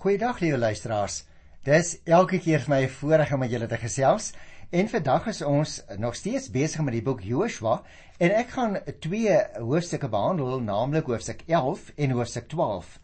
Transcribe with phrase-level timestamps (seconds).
[0.00, 1.26] Goeiedag liewe luisteraars.
[1.68, 4.32] Dis elke keer vir my 'n voorreg om met julle te gesels.
[4.70, 7.82] En vandag is ons nog steeds besig met die boek Joshua
[8.18, 12.98] en ek gaan twee hoofstukke behandel, naamlik hoofstuk 11 en hoofstuk 12.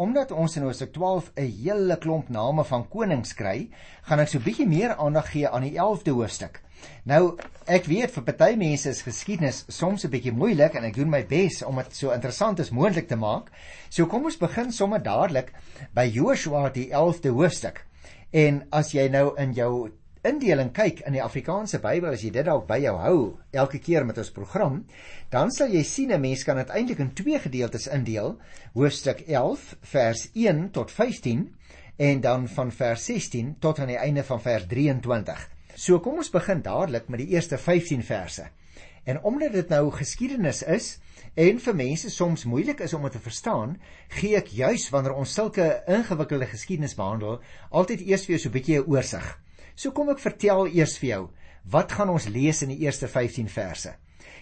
[0.00, 3.68] Omdat ons in hoofstuk 12 'n hele klomp name van konings kry,
[4.08, 6.62] gaan ek so bietjie meer aandag gee aan die 11de hoofstuk.
[7.04, 11.10] Nou, ek weet vir party mense is geskiedenis soms 'n bietjie moeilik en ek doen
[11.10, 13.50] my bes om dit so interessant as moontlik te maak.
[13.90, 15.52] So kom ons begin sommer dadelik
[15.94, 17.84] by Joshua die 11de hoofstuk.
[18.32, 19.90] En as jy nou in jou
[20.26, 23.20] indeling kyk in die Afrikaanse Bybel, as jy dit dalk by jou hou
[23.56, 24.82] elke keer met ons program,
[25.32, 28.36] dan sal jy sien 'n mens kan dit eintlik in twee gedeeltes indeel,
[28.74, 31.48] hoofstuk 11 vers 1 tot 15
[31.96, 35.48] en dan van vers 16 tot aan die einde van vers 23.
[35.74, 38.48] So kom ons begin dadelik met die eerste 15 verse.
[39.04, 40.98] En omdat dit nou geskiedenis is
[41.34, 45.34] en vir mense soms moeilik is om dit te verstaan, gee ek juis wanneer ons
[45.34, 47.40] sulke ingewikkelde geskiedenis behandel,
[47.70, 49.40] altyd eers vir jou so 'n bietjie 'n oorsig.
[49.80, 51.20] So kom ek vertel eers vir jou,
[51.72, 53.94] wat gaan ons lees in die eerste 15 verse?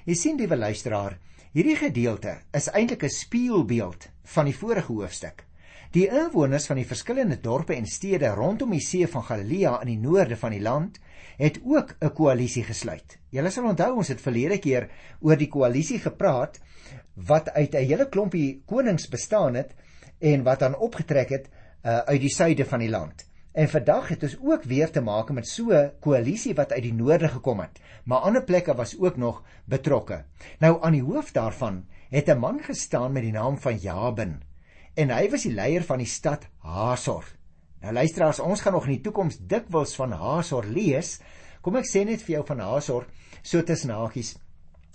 [0.03, 1.15] Jy sien liewe luisteraar,
[1.55, 5.45] hierdie gedeelte is eintlik 'n spieelbeeld van die vorige hoofstuk.
[5.95, 10.09] Die inwoners van die verskillende dorpe en stede rondom die see van Galilea in die
[10.09, 10.99] noorde van die land
[11.39, 13.19] het ook 'n koalisie gesluit.
[13.31, 16.59] Julle sal onthou ons het verlede keer oor die koalisie gepraat
[17.15, 19.75] wat uit 'n hele klompie konings bestaan het
[20.19, 21.49] en wat dan opgetrek het
[21.85, 23.28] uh, uit die suide van die land.
[23.59, 26.95] En vandag het ons ook weer te maak met so 'n koalisie wat uit die
[26.95, 30.25] noorde gekom het, maar ander plekke was ook nog betrokke.
[30.59, 34.43] Nou aan die hoof daarvan het 'n man gestaan met die naam van Jabin
[34.95, 37.25] en hy was die leier van die stad Hasor.
[37.81, 41.21] Nou luisteraars, ons gaan nog in die toekoms dikwels van Hasor lees.
[41.61, 43.07] Kom ek sê net vir jou van Hasor
[43.43, 44.37] so tussen hakies.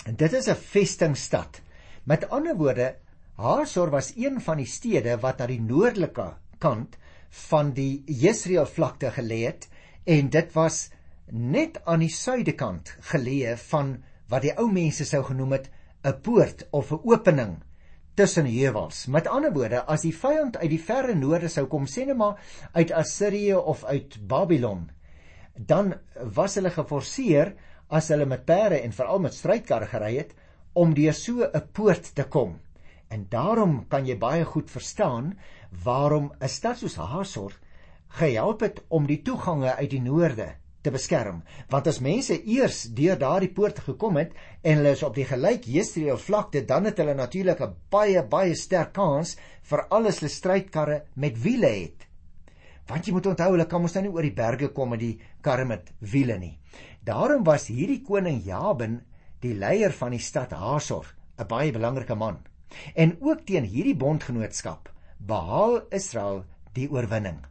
[0.06, 1.62] En dit is 'n vestingstad.
[2.04, 2.96] Met ander woorde,
[3.36, 6.98] Hasor was een van die stede wat aan die noordelike kant
[7.34, 9.68] van die Jesreel vlakte gelê het
[10.06, 10.90] en dit was
[11.32, 13.96] net aan die suidekant geleë van
[14.30, 15.70] wat die ou mense sou genoem het
[16.04, 17.56] 'n poort of 'n opening
[18.14, 19.06] tussen heuwels.
[19.08, 22.40] Met ander woorde, as die vyand uit die verre noorde sou kom, sê net maar
[22.74, 24.90] uit Assirië of uit Babylon,
[25.56, 25.94] dan
[26.36, 27.56] was hulle geforseer
[27.88, 30.34] as hulle met perde en veral met strydkarre gery het
[30.74, 32.60] om deur so 'n poort te kom.
[33.14, 35.34] En daarom kan jy baie goed verstaan
[35.84, 37.54] waarom 'n stad soos Hasor
[38.20, 40.48] gehelp het om die toegange uit die noorde
[40.82, 41.44] te beskerm.
[41.70, 45.68] Want as mense eers deur daardie poort gekom het en hulle is op die gelyk
[45.76, 51.04] Jesreel vlakte dan het hulle natuurlik 'n baie baie sterk kans vir alles hulle strydkarre
[51.16, 52.08] met wiele het.
[52.88, 55.20] Want jy moet onthou hulle kan mos nou nie oor die berge kom met die
[55.42, 56.60] karre met wiele nie.
[57.04, 59.02] Daarom was hierdie koning Jabin
[59.40, 61.06] die leier van die stad Hasor
[61.38, 62.53] 'n baie belangrike man
[62.96, 66.44] en ook teen hierdie bondgenootskap behaal Israel
[66.78, 67.42] die oorwinning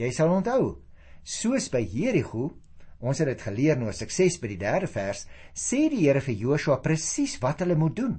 [0.00, 0.76] jy sal onthou
[1.24, 2.52] soos by Jerigo
[2.98, 6.78] Ons het dit geleer nou sukses by die 3de vers, sê die Here vir Joshua
[6.80, 8.14] presies wat hulle moet doen.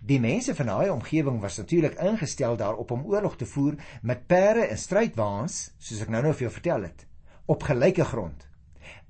[0.00, 4.64] Die mense van daai omgewing was natuurlik ingestel daarop om oorlog te voer met perde
[4.70, 7.04] en strydwaans, soos ek nou-nou vir jou vertel het,
[7.46, 8.46] op gelyke grond.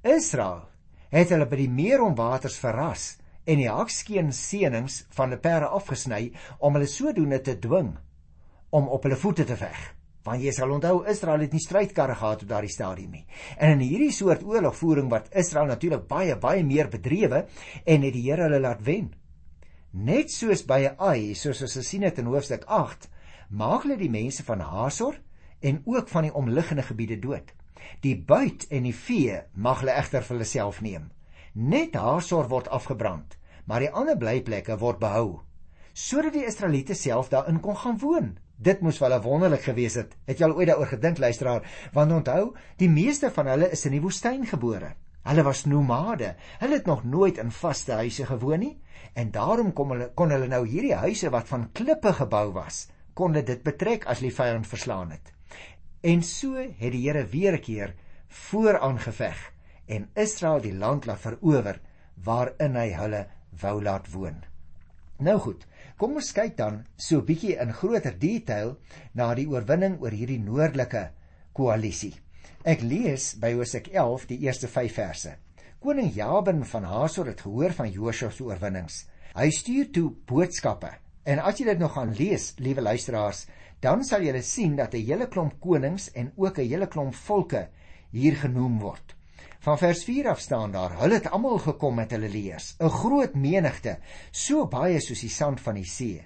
[0.03, 0.67] Israel
[1.15, 3.15] het hulle by die meeromwaters verras
[3.47, 6.25] en die hakskeen seënings van die perde afgesny
[6.59, 7.95] om hulle sodoende te dwing
[8.75, 9.93] om op hulle voete te veg
[10.27, 13.25] want jy sal onthou Israel het nie strydkarre gehad op daardie stadium nie.
[13.63, 17.45] En in hierdie soort oorlogvoering wat Israel natuurlik baie baie meer bedrywe
[17.85, 19.13] en het die Here hulle laat wen.
[19.93, 23.07] Net soos by Ai, soos ons gesien het in hoofstuk 8,
[23.49, 25.21] maak hulle die mense van Hasor
[25.63, 27.55] en ook van die omliggende gebiede dood.
[28.03, 31.11] Die buit en die vee mag hulle egter vir hulle self neem.
[31.55, 33.36] Net Hasor word afgebrand,
[33.67, 35.43] maar die ander blyplekke word behou
[35.97, 38.35] sodat die Israeliete self daarin kon gaan woon.
[38.61, 40.13] Dit moes wel wonderlik gewees het.
[40.29, 41.65] Het jy al ooit daaroor gedink, luisteraar?
[41.95, 44.93] Want onthou, die meeste van hulle is in die woestyn gebore.
[45.25, 46.35] Hulle was nomade.
[46.61, 48.75] Hulle het nog nooit in vaste huise gewoon nie
[49.17, 53.33] en daarom kom hulle kon hulle nou hierdie huise wat van klippe gebou was, kon
[53.33, 55.33] hulle dit betrek as die vyand verslaan het.
[56.05, 57.95] En so het die Here weer 'n keer
[58.29, 59.53] vooraan geveg
[59.87, 61.81] en Israel die land laat verower
[62.25, 63.27] waarin hy hulle
[63.61, 64.45] wou laat woon.
[65.19, 65.65] Nou goed,
[65.97, 68.77] kom ons kyk dan so 'n bietjie in groter detail
[69.15, 71.11] na die oorwinning oor hierdie noordelike
[71.53, 72.15] koalisie.
[72.65, 75.37] Ek lees by Hosea 11 die eerste 5 verse.
[75.81, 79.07] Koning Jabin van Hasor het gehoor van Josua se oorwinnings.
[79.35, 80.91] Hy stuur toe boodskappe.
[81.25, 83.47] En as jy dit nog gaan lees, liewe luisteraars,
[83.81, 87.69] dan sal jy sien dat 'n hele klomp konings en ook 'n hele klomp volke
[88.11, 89.16] hier genoem word.
[89.67, 93.35] Van vers 4 af staan daar: Hulle het almal gekom met hulle leers, 'n groot
[93.35, 93.97] menigte,
[94.31, 96.23] so baie soos die sand van die see.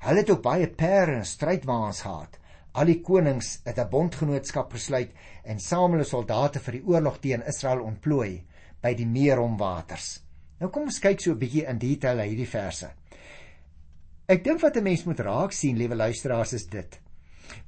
[0.00, 2.38] Hulle het ook baie perde en strydwaans gehad.
[2.72, 5.10] Al die konings het 'n bondgenootskap gesluit
[5.44, 8.44] en saam hulle soldate vir die oorlog teen Israel ontplooi
[8.80, 10.22] by die Meeromwaters.
[10.58, 12.88] Nou kom ons kyk so 'n bietjie in detail hierdie verse.
[14.28, 17.00] Ek dink wat 'n mens moet raak sien, liewe luisteraars, is dit.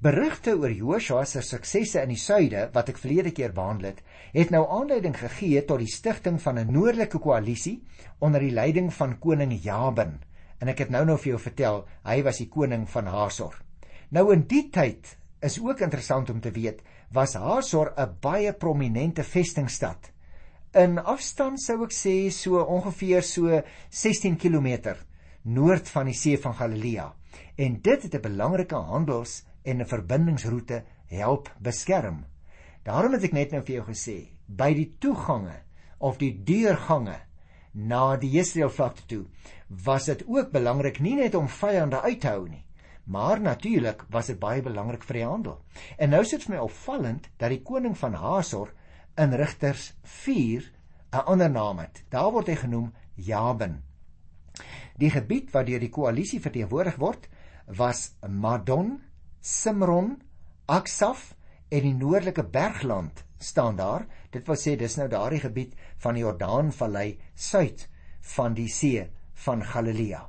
[0.01, 4.51] Berigte oor Joshua se suksesse in die suide wat ek verlede keer behandel het, het
[4.51, 7.83] nou aanleiding gegee tot die stigting van 'n noordelike koalisie
[8.19, 10.21] onder die leiding van koning Jabin.
[10.61, 13.55] En ek het nou nou vir jou vertel, hy was die koning van Hasor.
[14.11, 19.23] Nou in die tyd is ook interessant om te weet, was Hasor 'n baie prominente
[19.23, 20.11] vestingstad.
[20.75, 24.95] In afstand sou ek sê so ongeveer so 16 km
[25.43, 27.13] noord van die see van Galilea.
[27.57, 32.25] En dit het 'n belangrike handels en 'n verbindingsroete help beskerm.
[32.83, 35.63] Daarom het ek net nou vir jou gesê, by die toegange
[35.99, 37.19] of die deurgange
[37.73, 39.25] na die Jesreelvlakte toe,
[39.69, 42.65] was dit ook belangrik nie net om vyande uit te hou nie,
[43.05, 45.61] maar natuurlik was dit baie belangrik vir die handel.
[45.99, 48.73] En nou sit vir my opvallend dat die koning van Hasor
[49.17, 50.73] in Rigters 4
[51.13, 52.05] 'n ander naam het.
[52.09, 53.83] Daar word hy genoem Jabin.
[54.97, 57.29] Die gebied wat deur die koalisie verteenwoordig word,
[57.67, 59.01] was Madon,
[59.41, 60.19] Simron,
[60.67, 61.35] Aksaf
[61.69, 64.05] en die noordelike bergland staan daar.
[64.31, 65.73] Dit wil sê dis nou daardie gebied
[66.03, 67.87] van die Jordaanvallei suid
[68.35, 69.07] van die see
[69.47, 70.27] van Galilea.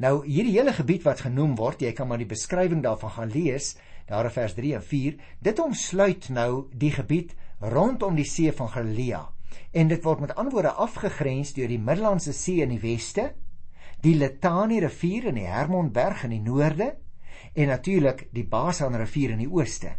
[0.00, 3.74] Nou hierdie hele gebied wat genoem word, jy kan maar die beskrywing daarvan gaan lees,
[4.08, 5.18] daar in vers 3 en 4.
[5.44, 9.26] Dit omsluit nou die gebied rondom die see van Galilea
[9.70, 13.30] en dit word met ander woorde afgegrens deur die Middellandse See in die weste,
[14.02, 16.94] die Litani rivier in die Hermonberg in die noorde
[17.52, 19.96] en natuurlik die Basan rivier in die ooste.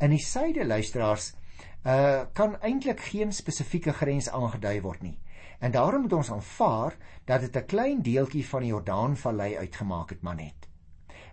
[0.00, 1.32] In die suide luisteraars
[1.84, 5.18] uh kan eintlik geen spesifieke grens aangedui word nie.
[5.60, 10.22] En daarom moet ons aanvaar dat dit 'n klein deeltjie van die Jordaanvallei uitgemaak het
[10.22, 10.68] maar net.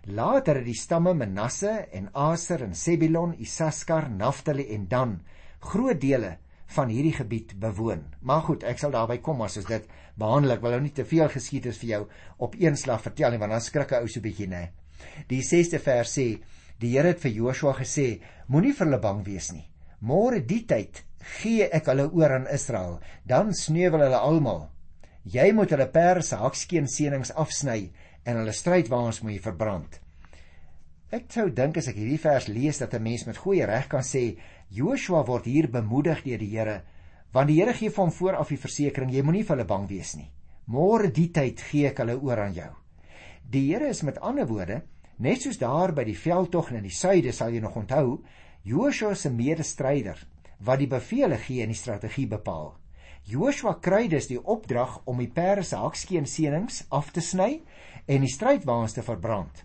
[0.04, 5.20] Later het die stamme Manasse en Aser en Zebulon, Isaskar, Naphtali en Dan
[5.60, 8.04] groot dele van hierdie gebied bewoon.
[8.20, 10.50] Maar goed, ek sal daarby kom as ons dit behandel.
[10.50, 12.02] Ek wil nou nie te veel geskiedenis vir jou
[12.38, 14.70] op een slag vertel nie, want dan skrik 'n ou so bietjie, né?
[15.28, 16.38] Die 6de vers sê:
[16.80, 19.66] Die Here het vir Joshua gesê: Moenie vir hulle bang wees nie.
[20.00, 21.02] Môre die tyd
[21.38, 24.68] gee ek hulle oor aan Israel, dan sneuwel hulle almal.
[25.28, 27.90] Jy moet hulle pers hakskeen seënings afsny
[28.24, 29.98] en hulle strydwaans moet jy verbrand.
[31.12, 34.02] Ek sou dink as ek hierdie vers lees dat 'n mens met goeie reg kan
[34.02, 34.38] sê
[34.70, 36.82] Joshua word hier bemoedig deur die Here,
[37.32, 40.30] want die Here gee hom vooraf die versekering jy moenie vir hulle bang wees nie.
[40.66, 42.72] Môre die tyd gee ek hulle oor aan jou.
[43.48, 44.82] Die Here is met ander woorde,
[45.16, 48.18] net soos daar by die veldtog in die suide sal jy nog onthou,
[48.68, 50.20] Joshua se medestryder
[50.66, 52.74] wat die bevele gee en die strategie bepaal.
[53.24, 57.62] Joshua kry dus die opdrag om die perse hakskeen seënings af te sny
[58.04, 59.64] en die strydwaans te verbrand.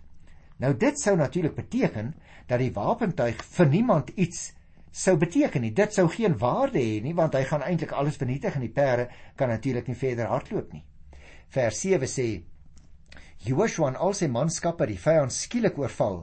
[0.64, 2.14] Nou dit sou natuurlik beteken
[2.48, 4.54] dat die wapentuig vir niemand iets
[4.94, 5.74] sou beteken nie.
[5.76, 9.10] Dit sou geen waarde hê nie want hy gaan eintlik alles vernietig en die perde
[9.36, 10.84] kan natuurlik nie verder hardloop nie.
[11.52, 12.28] Vers 7 sê
[13.44, 16.22] Joshua en al sy manskappe die vyand skielik oorval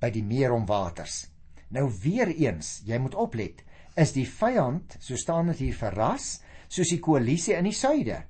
[0.00, 1.26] by die meer om waters.
[1.68, 3.60] Nou weer eens, jy moet oplet,
[3.92, 6.38] is die vyand, so staan dit hier verras,
[6.72, 8.22] soos die koalisie in die suide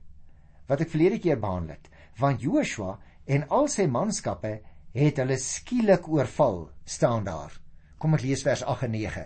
[0.71, 2.95] wat ek verlede keer behandel het, want Joshua
[3.29, 4.53] en al sy manskappe
[4.97, 7.53] het hulle skielik oorval, staan daar.
[8.01, 9.25] Kom ek lees vers 8 en 9.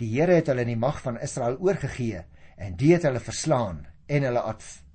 [0.00, 2.22] Die Here het hulle in die mag van Israel oorgegee
[2.56, 4.42] en dit het hulle verslaan en hulle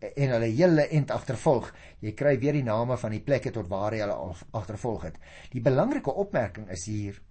[0.03, 1.69] en hulle hele end agtervolg.
[2.03, 4.17] Jy kry weer die name van die plekke tot waar hy hulle
[4.51, 5.19] agtervolg het.
[5.53, 7.21] Die belangrike opmerking is hier: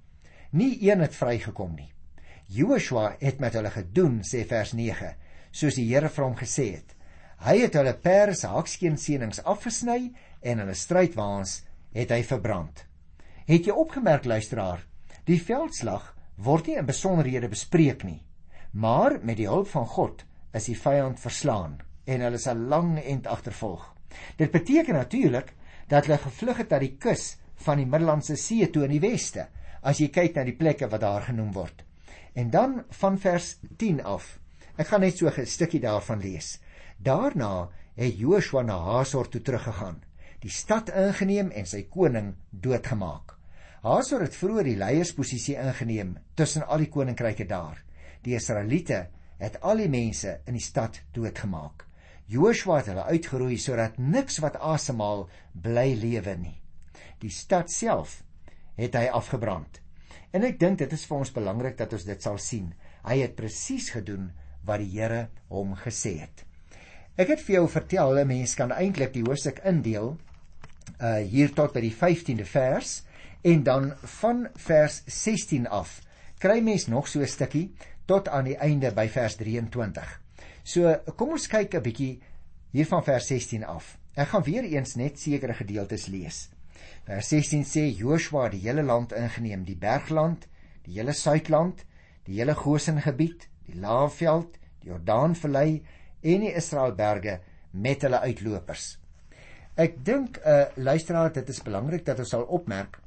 [0.53, 1.91] nie een het vrygekom nie.
[2.53, 5.15] Joshua het met hulle gedoen, sê vers 9,
[5.53, 6.97] soos die Here vir hom gesê het.
[7.43, 10.13] Hy het hulle pers hakskeen seënings afgesny
[10.43, 11.63] en hulle strydwaans
[11.97, 12.85] het hy verbrand.
[13.49, 14.85] Het jy opgemerk luisteraar,
[15.27, 18.21] die veldslag word nie in besonderhede bespreek nie.
[18.73, 20.23] Maar met die hulp van God
[20.53, 23.85] is die vyand verslaan en hulle sal lang end agtervolg.
[24.37, 25.53] Dit beteken natuurlik
[25.89, 29.47] dat hulle gevlug het na die kus van die Middellandse See toe in die weste,
[29.83, 31.85] as jy kyk na die plekke wat daar genoem word.
[32.35, 34.39] En dan van vers 10 af.
[34.77, 36.59] Ek gaan net so 'n stukkie daarvan lees.
[36.99, 40.03] Daarna het Joshua na Hazor toe teruggegaan,
[40.41, 43.37] die stad ingeneem en sy koning doodgemaak.
[43.83, 47.83] Hasor het vroeër die leiersposisie ingeneem tussen al die koninkryke daar.
[48.23, 49.09] Die Israeliete
[49.43, 51.85] het al die mense in die stad doodgemaak.
[52.31, 56.57] Joshua het hulle uitgeroei sodat niks wat asemhaal bly lewe nie.
[57.21, 58.23] Die stad self
[58.79, 59.83] het hy afgebrand.
[60.33, 62.73] En ek dink dit is vir ons belangrik dat ons dit sal sien.
[63.05, 64.31] Hy het presies gedoen
[64.65, 66.47] wat die Here hom gesê het.
[67.21, 70.17] Ek het vir jou vertel 'n mens kan eintlik die hoofstuk indeel
[71.01, 73.03] uh hier tot by die 15de vers
[73.43, 76.01] En dan van vers 16 af
[76.39, 77.75] kry mens nog so 'n stukkie
[78.07, 80.21] tot aan die einde by vers 23.
[80.65, 82.21] So kom ons kyk 'n bietjie
[82.73, 83.99] hier van vers 16 af.
[84.15, 86.49] Ek gaan weer eens net sekere gedeeltes lees.
[87.05, 90.47] Vers 16 sê Joshua het die hele land ingeneem, die bergland,
[90.85, 91.85] die hele suidland,
[92.25, 95.83] die hele Gosen gebied, die Laagveld, die Jordaanvallei
[96.23, 97.41] en die Israelberge
[97.73, 98.99] met hulle uitlopers.
[99.75, 103.01] Ek dink 'n uh, luisteraar dit is belangrik dat ons sal opmerk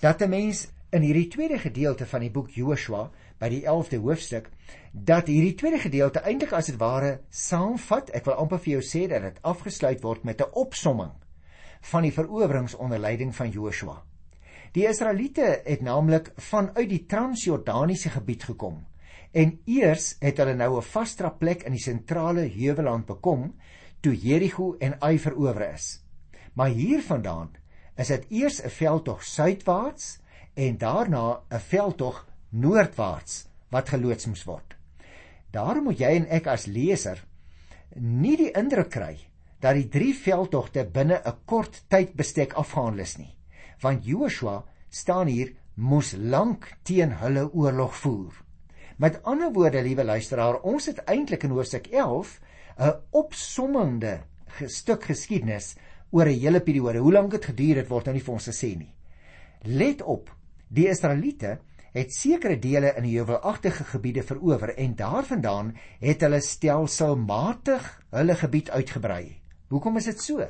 [0.00, 4.50] dat 'n mens in hierdie tweede gedeelte van die boek Joshua by die 11de hoofstuk
[4.92, 8.10] dat hierdie tweede gedeelte eintlik as dit ware saamvat.
[8.10, 11.12] Ek wil amper vir jou sê dat dit afgesluit word met 'n opsomming
[11.80, 14.02] van die verowerings onder leiding van Joshua.
[14.72, 18.86] Die Israeliete het naamlik vanuit die Transjordaniese gebied gekom
[19.32, 23.54] en eers het hulle nou 'n vaste plek in die sentrale heuweland bekom
[24.00, 26.04] toe Jerigo en Ai verower is.
[26.54, 27.50] Maar hiervandaan
[27.96, 30.18] is dit eers 'n veldtog suidwaarts
[30.54, 34.76] en daarna 'n veldtog noordwaarts wat geloods moes word.
[35.52, 37.24] Daarom moet jy en ek as leser
[37.96, 39.14] nie die indruk kry
[39.60, 43.34] dat die drie veldtogte binne 'n kort tydbestek afgehandel is nie,
[43.82, 48.32] want Joshua staan hier moes lank teen hulle oorlog voer.
[48.98, 52.40] Met ander woorde, liewe luisteraar, ons het eintlik in hoofstuk 11
[52.78, 54.20] 'n opsommende
[54.66, 55.76] stuk geskiedenis
[56.10, 56.98] oor 'n hele periode.
[56.98, 58.94] Hoe lank dit geduur het word nou nie vir ons gesê nie.
[59.62, 60.30] Let op,
[60.68, 61.58] die Israeliete
[61.92, 68.70] het sekere dele in die heuwelagtige gebiede verower en daarvandaan het hulle stelselmatig hulle gebied
[68.70, 69.40] uitgebrei.
[69.68, 70.46] Hoekom is dit so?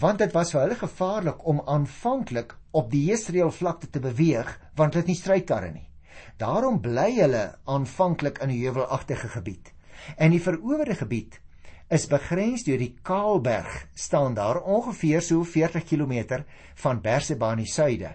[0.00, 4.92] Want dit was vir hulle gevaarlik om aanvanklik op die Jesreel vlakte te beweeg want
[4.92, 5.88] hulle het nie strydkarre nie.
[6.36, 9.72] Daarom bly hulle aanvanklik in die heuwelagtige gebied.
[10.16, 11.40] En die verowerde gebied
[11.92, 16.42] is begrens deur die Kaalberg staan daar ongeveer so 40 km
[16.84, 18.14] van Berseba in die suide.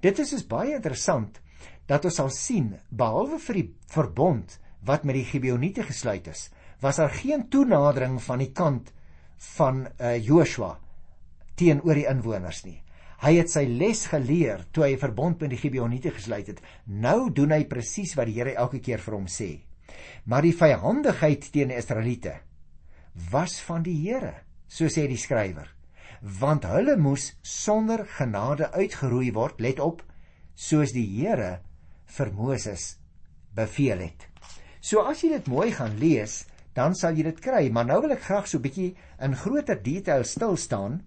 [0.00, 1.40] Dit is dus baie interessant
[1.86, 6.48] dat ons sal sien behalwe vir die verbond wat met die Gibeoniete gesluit is,
[6.82, 8.92] was daar geen toenadering van die kant
[9.56, 10.76] van uh, Joshua
[11.58, 12.78] teenoor die inwoners nie.
[13.22, 16.62] Hy het sy les geleer toe hy 'n verbond met die Gibeoniete gesluit het.
[16.86, 19.60] Nou doen hy presies wat die Here elke keer vir hom sê.
[20.24, 22.40] Maar die vyandigheid teen die Israeliete
[23.30, 25.68] was van die Here, so sê die skrywer,
[26.22, 30.02] want hulle moes sonder genade uitgeroei word, let op,
[30.54, 31.60] soos die Here
[32.16, 32.96] vir Moses
[33.54, 34.26] beveel het.
[34.80, 38.14] So as jy dit mooi gaan lees, dan sal jy dit kry, maar nou wil
[38.16, 41.02] ek graag so 'n bietjie in groter detail stil staan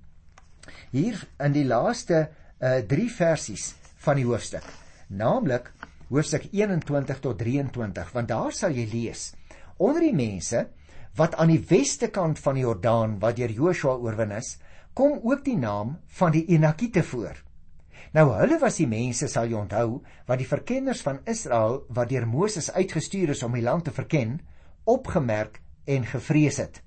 [0.92, 2.30] hier in die laaste
[2.62, 3.74] uh 3 versies
[4.06, 4.64] van die hoofstuk,
[5.10, 5.72] naamlik
[6.10, 9.34] hoofstuk 21 tot 23, want daar sal jy lees
[9.78, 10.68] onder die mense
[11.16, 14.58] wat aan die weste kant van die Jordaan wat deur Joshua oorwin is,
[14.94, 17.45] kom ook die naam van die Enakiete voor.
[18.16, 19.98] Nou hulle was die mense sal jy onthou
[20.30, 24.38] wat die verkenners van Israel wat deur Moses uitgestuur is om die land te verken,
[24.88, 25.60] opgemerk
[25.92, 26.80] en gevrees het.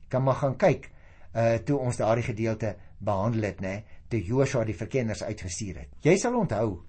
[0.00, 0.88] Jy kan maar gaan kyk
[1.36, 2.70] uh toe ons daardie gedeelte
[3.04, 3.74] behandel het, nê,
[4.08, 5.90] toe Joshua die verkenners uitgestuur het.
[6.04, 6.80] Jy sal onthou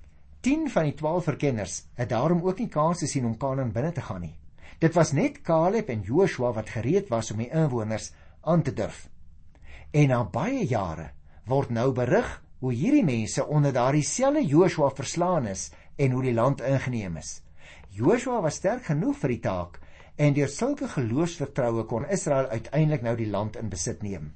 [0.47, 4.03] 10 van die 12 verkenners het daarom ook nie kans gesien om Kanaan binne te
[4.03, 4.35] gaan nie.
[4.79, 9.09] Dit was net Caleb en Joshua wat gereed was om die inwoners aan te durf.
[9.91, 11.11] En na baie jare
[11.47, 15.65] word nou berig hoe hierdie mense onder daardie selfde Joshua verslaan is
[15.99, 17.41] en hoe die land ingeneem is.
[17.91, 19.81] Joshua was sterk genoeg vir die taak
[20.15, 24.31] en deur sulke geloofsvertroue kon Israel uiteindelik nou die land in besit neem.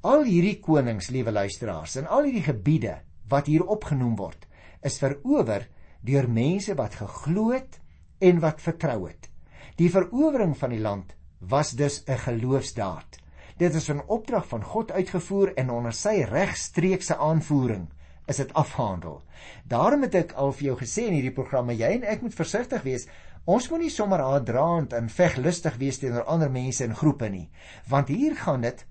[0.00, 2.96] Al hierdie konings, liewe luisteraars, en al hierdie gebiede
[3.28, 4.46] wat hier opgenoem word,
[4.80, 5.68] is verower
[6.00, 7.76] deur mense wat geglo het
[8.24, 9.28] en wat vertrou het.
[9.76, 11.12] Die verowering van die land
[11.44, 13.19] was dus 'n geloofsdaad.
[13.60, 17.88] Dit is 'n opdrag van God uitgevoer en onder sy regstreekse aanvoering
[18.26, 19.22] is dit afgehandel.
[19.64, 22.82] Daarom het ek al vir jou gesê in hierdie programme jy en ek moet versigtig
[22.82, 23.06] wees.
[23.44, 27.50] Ons moenie sommer haatdraand en veglustig wees teenoor ander mense en groepe nie,
[27.88, 28.86] want hier gaan dit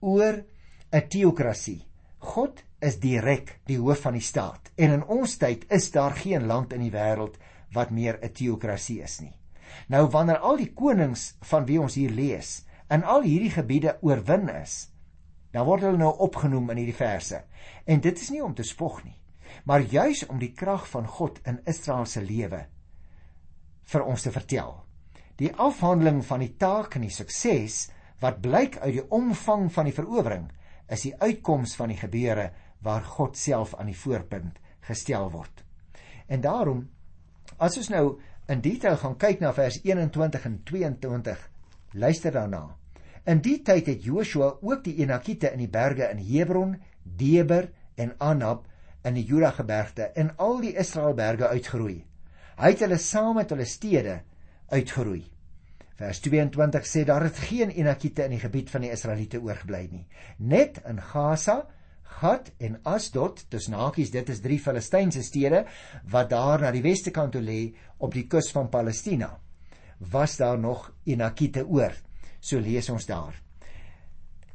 [0.00, 0.42] oor
[0.92, 1.86] 'n teokrasie.
[2.18, 6.46] God is direk die hoof van die staat en in ons tyd is daar geen
[6.46, 7.38] land in die wêreld
[7.72, 9.38] wat meer 'n teokrasie is nie.
[9.88, 14.48] Nou wanneer al die konings van wie ons hier lees in al hierdie gebiede oorwin
[14.60, 14.90] is,
[15.54, 17.42] dan word hulle nou opgenoem in hierdie verse.
[17.86, 19.16] En dit is nie om te spog nie,
[19.64, 22.64] maar juis om die krag van God in Israel se lewe
[23.90, 24.74] vir ons te vertel.
[25.40, 27.88] Die afhandeling van die taak en die sukses
[28.20, 30.50] wat blyk uit die omvang van die verowering
[30.90, 32.50] is die uitkoms van die gebeure
[32.84, 35.64] waar God self aan die voorpunt gestel word.
[36.28, 36.84] En daarom
[37.58, 38.04] as ons nou
[38.50, 41.42] in detail gaan kyk na vers 21 en 22,
[41.94, 42.79] luister daarna.
[43.28, 48.14] In die tyd het Joshua ook die Enakiete in die berge in Hebron, Deber en
[48.18, 48.64] Anab
[49.04, 51.98] in die Juda gebergte en al die Israelberge uitgeroei.
[52.60, 54.20] Hy het hulle saam met hulle stede
[54.72, 55.22] uitgeroei.
[56.00, 60.06] Vers 22 sê daar het geen Enakiete in die gebied van die Israeliete oorgebly nie.
[60.38, 61.62] Net in Gaza,
[62.20, 65.62] Gat en Asdod, tussen hakies, dit is drie Filistynse stede
[66.10, 67.60] wat daar na die weste kant toe lê
[67.98, 69.30] op die kus van Palestina.
[70.12, 71.94] Was daar nog Enakiete oor?
[72.40, 73.36] So lees ons daar.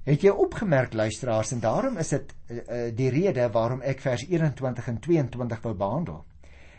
[0.06, 2.60] Het jy opgemerk luisteraars en daarom is dit uh,
[2.94, 6.20] die rede waarom ek vers 21 en 22 wil behandel.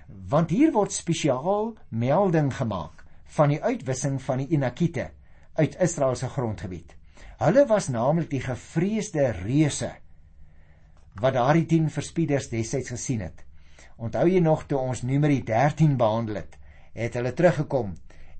[0.06, 3.02] Want hier word spesiaal melding gemaak
[3.36, 5.10] van die uitwissing van die Enakiete
[5.58, 6.94] uit Israel se grondgebied.
[7.42, 9.90] Hulle was naamlik die gevreesde reuse
[11.20, 13.42] wat daardie 10 verspieders destyds gesien het.
[13.96, 16.58] Onthou jy nog toe ons Numeri 13 behandel het,
[16.92, 17.94] het hulle teruggekom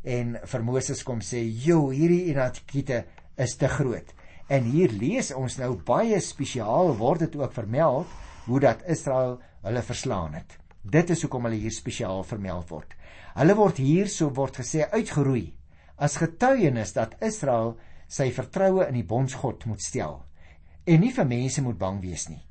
[0.07, 3.05] en vir Moses kom sê, "Jo, hierdie Enakiete
[3.37, 4.15] is te groot."
[4.49, 8.07] En hier lees ons nou baie spesiaal word dit ook vermeld
[8.47, 10.59] hoe dat Israel hulle verslaan het.
[10.83, 12.95] Dit is hoekom hulle hier spesiaal vermeld word.
[13.35, 15.53] Hulle word hier so word gesê uitgeroei
[15.97, 17.77] as getuienis dat Israel
[18.09, 20.21] sy vertroue in die bondsgod moet stel
[20.87, 22.43] en nie vir mense moet bang wees nie.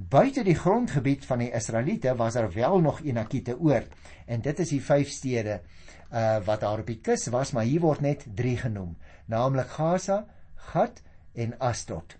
[0.00, 3.84] Buite die grondgebied van die Israeliete was daar wel nog Enakiete oor
[4.26, 5.60] en dit is die vyf stede
[6.10, 10.24] uh wat daar op die kus was, maar hier word net 3 genoem, naamlik Gaza,
[10.70, 11.02] Gat
[11.34, 12.16] en Asdod.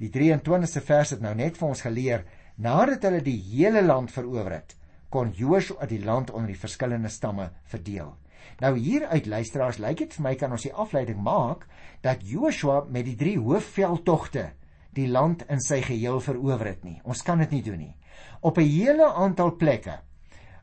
[0.00, 2.24] Die 23ste vers het nou net vir ons geleer,
[2.56, 4.76] nadat hulle die hele land verower het,
[5.12, 8.14] kon Joshua die land onder die verskillende stamme verdeel.
[8.60, 11.66] Nou hier uit luisteraars lyk dit vir my kan ons die afleiding maak
[12.02, 14.50] dat Joshua met die drie hoofveldtogte
[14.96, 16.98] die land in sy geheel verower het nie.
[17.04, 17.94] Ons kan dit nie doen nie.
[18.40, 20.00] Op 'n hele aantal plekke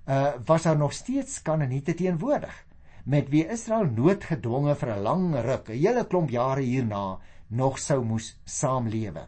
[0.09, 2.65] uh was daar nog steeds Kanaaniete teenwoordig
[3.05, 8.03] met wie Israel noodgedwonge vir 'n lang ruk, 'n hele klomp jare hierna nog sou
[8.03, 9.27] moes saamlewe.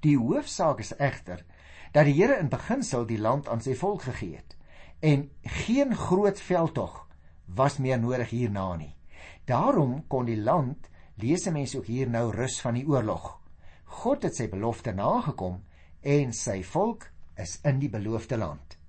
[0.00, 1.44] Die hoofsaak is egter
[1.92, 4.56] dat die Here in beginsel die land aan sy volk gegee het
[5.00, 7.08] en geen groot veldtog
[7.46, 8.96] was meer nodig hierna nie.
[9.44, 13.40] Daarom kon die land lees mense ook hier nou rus van die oorlog.
[13.84, 15.62] God het sy belofte nagekom
[16.00, 18.81] en sy volk is in die beloofde land.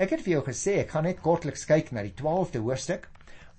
[0.00, 3.02] Ek het vir jou gesê ek gaan net kortliks kyk na die 12de hoofstuk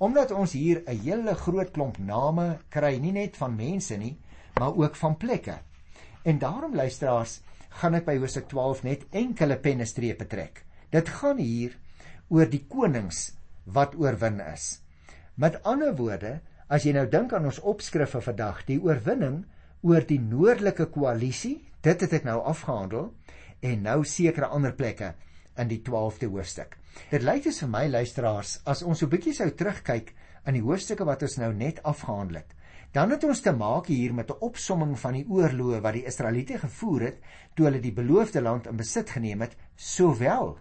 [0.01, 4.17] omdat ons hier 'n hele groot klomp name kry, nie net van mense nie,
[4.58, 5.60] maar ook van plekke.
[6.25, 10.65] En daarom luisteraars, gaan ek by Hosea 12 net enkele pennestrepe trek.
[10.89, 11.77] Dit gaan hier
[12.30, 14.82] oor die konings wat oorwin is.
[15.36, 19.45] Met ander woorde, as jy nou dink aan ons opskrifte vandag, die oorwinning
[19.82, 23.13] oor die noordelike koalisie, dit het ek nou afgehandel
[23.62, 25.13] en nou sekere ander plekke
[25.58, 26.78] in die 12de hoofstuk.
[27.10, 30.14] Dit lyk dus vir my luisteraars, as ons so bietjie sou terugkyk
[30.46, 32.56] aan die hoofstukke wat ons nou net afgehandel het,
[32.92, 36.58] Dan het ons te maak hier met 'n opsomming van die oorloë wat die Israeliete
[36.60, 37.20] gevoer het
[37.56, 40.58] toe hulle die beloofde land in besit geneem het, sowel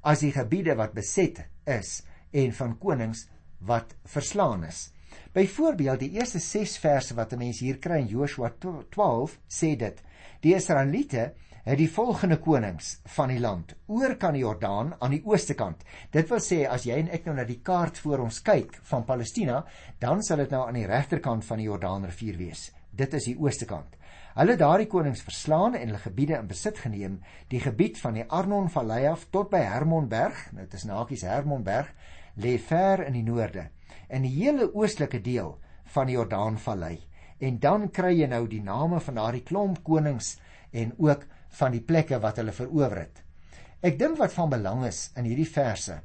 [0.00, 3.26] as die gebiede wat beset is en van konings
[3.58, 4.92] wat verslaan is.
[5.32, 8.52] Byvoorbeeld die eerste 6 verse wat 'n mens hier kry in Joshua
[8.90, 10.02] 12 sê dit:
[10.40, 15.22] Die Israeliete het die volgende konings van die land oor kan die Jordaan aan die
[15.24, 15.84] ooste kant.
[16.10, 19.06] Dit wil sê as jy en ek nou na die kaart voor ons kyk van
[19.06, 19.62] Palestina,
[20.02, 22.70] dan sal dit nou aan die regterkant van die Jordaanrivier wees.
[22.90, 23.94] Dit is die ooste kant.
[24.34, 27.20] Hulle daardie konings verslaan en hulle gebiede in besit geneem,
[27.52, 31.92] die gebied van die Arnon-vallei af tot by Hermonberg, dit is nakies Hermonberg,
[32.40, 33.68] lê ver in die noorde
[34.12, 35.54] en die hele oostelike deel
[35.94, 36.96] van die Jordaanvallei.
[37.42, 40.36] En dan kry jy nou die name van daardie klomp konings
[40.72, 41.24] en ook
[41.58, 43.22] van die plekke wat hulle verower het.
[43.82, 45.98] Ek dink wat van belang is in hierdie verse.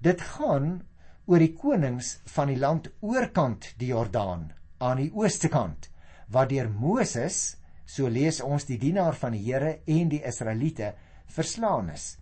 [0.00, 0.80] Dit gaan
[1.26, 5.90] oor die konings van die land oorkant die Jordaan aan die ooste kant
[6.30, 10.92] waar deur Moses, so lees ons die dienaar van die Here en die Israeliete
[11.30, 12.14] verslaan is.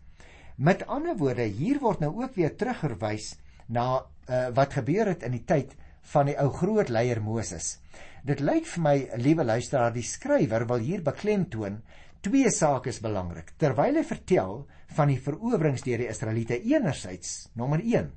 [0.57, 3.35] Met ander woorde, hier word nou ook weer terugverwys
[3.69, 5.77] na uh, wat gebeur het in die tyd
[6.13, 7.77] van die ou groot leier Moses.
[8.25, 11.83] Dit lyk vir my, liewe luisteraar, die skrywer wil hier beklemtoon
[12.21, 13.53] Twee sake is belangrik.
[13.57, 14.65] Terwyl hy vertel
[14.97, 18.11] van die verowerings deur die Israeliete enerzijds, nommer 1,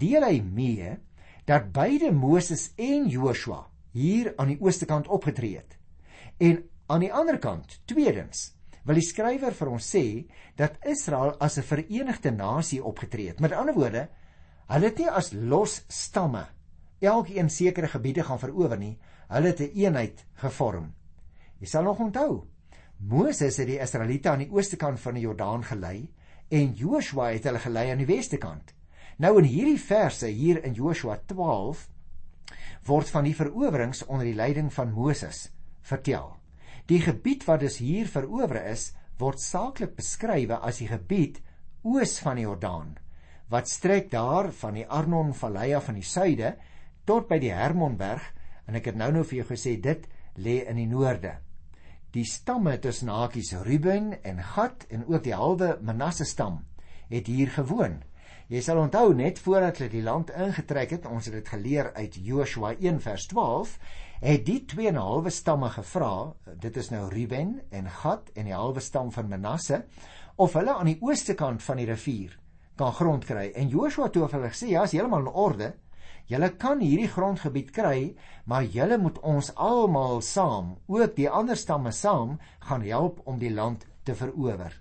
[0.00, 0.96] deel hy mee
[1.46, 3.64] dat beide Moses en Joshua
[3.94, 5.76] hier aan die ooste kant opgetree het.
[6.38, 8.52] En aan die ander kant, tweedens,
[8.86, 10.04] wil die skrywer vir ons sê
[10.58, 13.40] dat Israel as 'n verenigde nasie opgetree het.
[13.40, 14.08] Met ander woorde,
[14.66, 16.46] hulle het nie as los stamme
[17.00, 20.94] elkeen sekere gebiede gaan verower nie, hulle het 'n een eenheid gevorm.
[21.60, 22.46] Jy sal nog onthou,
[23.00, 26.10] Moses het die Israeliete aan die ooste kant van die Jordaan gelei
[26.52, 28.74] en Joshua het hulle gelei aan die weste kant.
[29.16, 31.86] Nou in hierdie verse hier in Joshua 12
[32.88, 35.48] word van die verowerings onder die leiding van Moses
[35.80, 36.34] vertel.
[36.86, 41.40] Die gebied wat dus hier verower is, word saaklik beskryf as die gebied
[41.84, 42.98] oos van die Jordaan
[43.50, 46.54] wat strek daar van die Arnon Vallei af van die suide
[47.08, 48.22] tot by die Hermonberg
[48.68, 50.04] en ek het nou nou vir jou gesê dit
[50.38, 51.40] lê in die noorde.
[52.10, 56.64] Die stamme tussen hakies Ruben en Gad en ook die halwe Manasse stam
[57.10, 58.00] het hier gewoon.
[58.50, 62.16] Jy sal onthou net voordat hulle die land ingetrek het, ons het dit geleer uit
[62.26, 63.76] Joshua 1 vers 12,
[64.24, 68.44] het die 2 en 'n halwe stamme gevra, dit is nou Ruben en Gad en
[68.44, 69.84] die halwe stam van Manasse,
[70.36, 72.38] of hulle aan die ooste kant van die rivier
[72.76, 73.52] kan grond kry.
[73.54, 75.74] En Joshua toe het hulle gesê, ja, is heeltemal in orde.
[76.30, 78.14] Julle kan hierdie grondgebied kry,
[78.46, 82.38] maar julle moet ons almal saam, ook die ander stamme saam,
[82.68, 84.76] gaan help om die land te verower.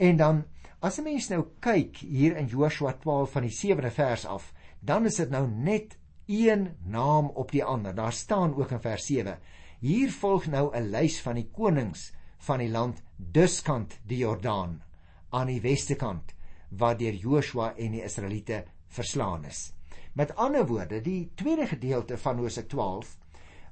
[0.00, 0.44] En dan
[0.80, 5.04] As 'n mens nou kyk hier in Joshua 12 van die 7de vers af, dan
[5.04, 7.94] is dit nou net een naam op die ander.
[7.94, 9.38] Daar staan ook in vers 7.
[9.80, 14.82] Hier volg nou 'n lys van die konings van die land duskant die Jordaan
[15.28, 16.34] aan die weste kant
[16.70, 19.72] waar deur Joshua en die Israeliete verslaan is.
[20.20, 23.14] Met ander woorde, die tweede gedeelte van Hosea 12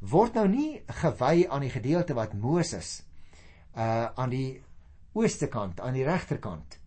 [0.08, 3.02] word nou nie gewy aan die gedeelte wat Moses
[3.76, 4.62] uh aan die
[5.12, 6.78] ooste kant, aan die regterkant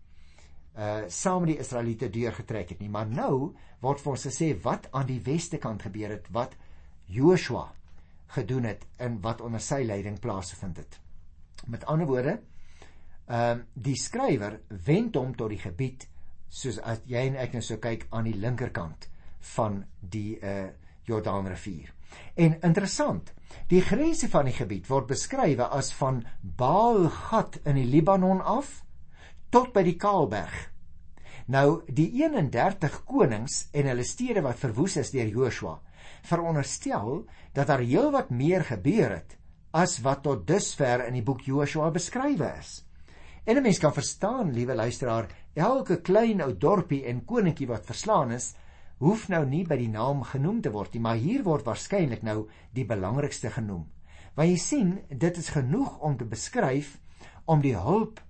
[0.73, 3.51] uh saam met die Israeliete deurgetrek het nie, maar nou
[3.85, 6.57] word vir ons gesê wat aan die weste kant gebeur het, wat
[7.05, 7.67] Joshua
[8.33, 10.99] gedoen het en wat onder sy leiding plaasgevind het.
[11.67, 12.39] Met ander woorde,
[13.29, 14.57] ehm uh, die skrywer
[14.89, 16.09] wend hom tot die gebied
[16.49, 19.10] soos as jy en ek nou so kyk aan die linkerkant
[19.55, 20.69] van die uh
[21.03, 21.89] Jordaanrivier.
[22.35, 23.31] En interessant,
[23.71, 28.83] die grense van die gebied word beskryf as van Baal-Gad in die Libanon af
[29.51, 30.69] tot by die Kaalberg.
[31.51, 35.79] Nou die 31 konings en hulle stede wat verwoes is deur Joshua,
[36.23, 37.25] veronderstel
[37.55, 39.37] dat daar heelwat meer gebeur het
[39.71, 42.71] as wat tot dusver in die boek Joshua beskryf is.
[43.43, 48.31] En 'n mens kan verstaan, liewe luisteraar, elke klein ou dorpie en koninkkie wat verslaan
[48.31, 48.53] is,
[49.01, 52.45] hoef nou nie by die naam genoem te word nie, maar hier word waarskynlik nou
[52.77, 53.87] die belangrikste genoem.
[54.37, 56.99] Want jy sien, dit is genoeg om te beskryf
[57.45, 58.21] om die hulp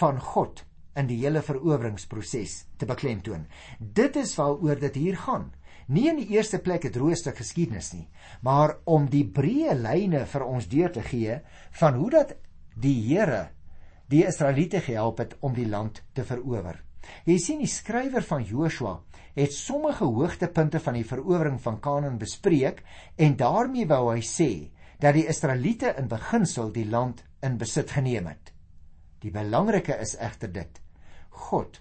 [0.00, 0.64] van God
[0.96, 3.46] in die hele veroweringsproses te beklemtoon.
[3.78, 5.52] Dit is waaroor dit hier gaan.
[5.86, 8.08] Nie in die eerste plek droë stuk geskiedenis nie,
[8.42, 11.38] maar om die breë lyne vir ons deur te gee
[11.78, 12.34] van hoe dat
[12.74, 13.46] die Here
[14.10, 16.85] die Israeliete gehelp het om die land te verower.
[17.26, 18.98] Jy sien die skrywer van Joshua
[19.36, 22.82] het sommige hoogtepunte van die verowering van Kanaan bespreek
[23.16, 24.50] en daarmee wou hy sê
[25.00, 28.52] dat die Israeliete in beginsel die land in besit geneem het.
[29.20, 30.80] Die belangrike is egter dit:
[31.48, 31.80] God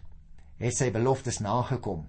[0.60, 2.06] het sy beloftes nagekom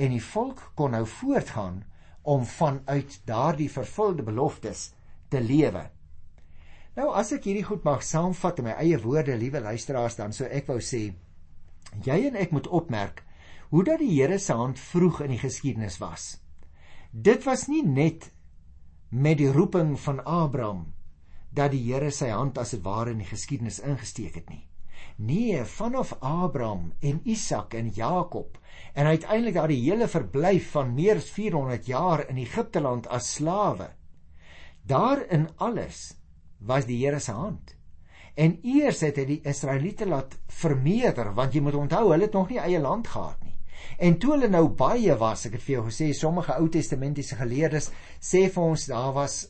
[0.00, 1.82] en die volk kon nou voortgaan
[2.22, 4.90] om vanuit daardie vervulde beloftes
[5.30, 5.86] te lewe.
[6.96, 10.48] Nou as ek hierdie goed mag saamvat in my eie woorde, liewe luisteraars, dan sou
[10.50, 11.10] ek wou sê
[12.04, 13.24] jy en ek moet opmerk
[13.70, 16.40] hoe dat die Here se hand vroeg in die geskiedenis was.
[17.10, 18.30] Dit was nie net
[19.10, 20.92] met die roeping van Abraham
[21.50, 24.66] dat die Here sy hand as dit ware in die geskiedenis ingesteek het nie.
[25.20, 28.58] Nee, vanaf Abraham en Isak en Jakob
[28.94, 33.34] en uiteindelik daar die hele verblyf van meer as 400 jaar in Egipte land as
[33.34, 33.90] slawe.
[34.86, 36.14] Daarin alles
[36.58, 37.74] was die Here se hand.
[38.34, 42.50] En eers het hy die Israeliete laat vermeerder want jy moet onthou hulle het nog
[42.50, 43.56] nie eie land gehad nie.
[43.98, 47.90] En toe hulle nou baie was, ek het vir jou gesê sommige Ou Testamentiese geleerdes
[48.20, 49.40] sê vir ons daar was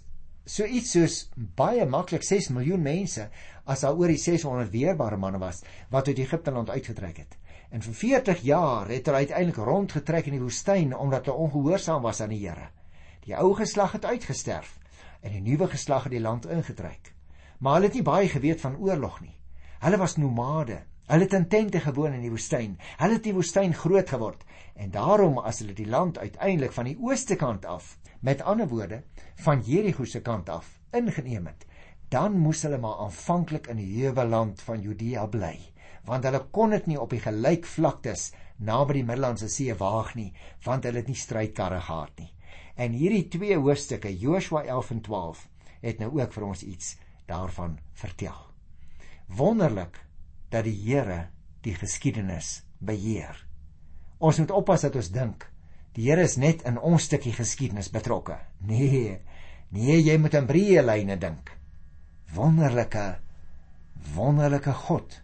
[0.47, 1.17] so iets soos
[1.57, 3.29] baie maklik 6 miljoen mense
[3.65, 7.37] as daar oor die 600 weerbare manne was wat uit Egipte land uitgetrek het.
[7.71, 12.21] En vir 40 jaar het hulle uiteindelik rondgetrek in die woestyn omdat hulle ongehoorsaam was
[12.21, 12.71] aan die Here.
[13.27, 14.79] Die ou geslag het uitgesterf
[15.23, 17.13] en die nuwe geslag het die land ingetrek.
[17.61, 19.37] Maar hulle het nie baie geweet van oorlog nie.
[19.85, 20.83] Hulle was nomade.
[21.11, 22.77] Hulle het in tente gewoon in die woestyn.
[22.99, 24.45] Hulle het die woestyn groot geword
[24.81, 29.03] en daarom as hulle die land uiteindelik van die ooste kant af met ander woorde
[29.45, 31.67] van Jerigo se kant af ingeneem het,
[32.09, 35.55] dan moes hulle maar aanvanklik in die heuwelland van Judea bly,
[36.09, 40.33] want hulle kon dit nie op die gelykvlaktes naby die Middellandse See waag nie,
[40.65, 42.33] want hulle het nie strydkarre gehad nie.
[42.77, 45.47] En hierdie twee hoofstukke, Joshua 11 en 12,
[45.85, 46.97] het nou ook vir ons iets
[47.31, 48.37] daarvan vertel.
[49.31, 50.03] Wonderlik
[50.51, 51.29] dat die Here
[51.63, 53.39] die geskiedenis beheer.
[54.19, 55.47] Ons moet oppas dat ons dink
[55.97, 58.37] Die Here is net in ons stukkie geskiedenis betrokke.
[58.67, 59.19] Nee.
[59.75, 61.51] Nee, jy moet in breë lyne dink.
[62.35, 63.07] Wonderlike
[64.15, 65.17] wonderlike God.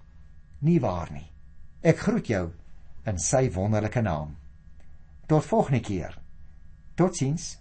[0.67, 1.27] Nie waar nie.
[1.87, 2.49] Ek groet jou
[3.07, 4.35] in sy wonderlike naam.
[5.31, 6.19] Tot volgende keer.
[6.99, 7.55] Totsiens.